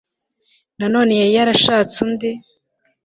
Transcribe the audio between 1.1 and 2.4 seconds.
yari yarashatse undi